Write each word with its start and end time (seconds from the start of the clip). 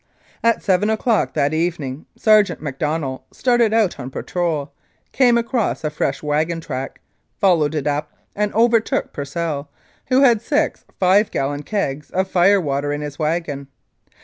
At 0.43 0.63
seven 0.63 0.89
o'clock 0.89 1.35
that 1.35 1.53
evening 1.53 2.07
Sergeant 2.15 2.59
Macdonell 2.59 3.23
started 3.31 3.71
out 3.71 3.99
on 3.99 4.09
patrol, 4.09 4.73
came 5.11 5.37
across 5.37 5.83
a 5.83 5.91
fresh 5.91 6.23
wagon 6.23 6.59
track, 6.59 6.99
followed 7.39 7.75
it 7.75 7.85
up, 7.85 8.11
and 8.35 8.51
over 8.53 8.79
took 8.79 9.13
Percel, 9.13 9.67
who 10.07 10.21
had 10.23 10.41
six 10.41 10.85
five 10.99 11.29
gallon 11.29 11.61
kegs 11.61 12.09
of 12.09 12.27
fire 12.27 12.59
water 12.59 12.91
in 12.91 13.01
his 13.01 13.19
wagon. 13.19 13.67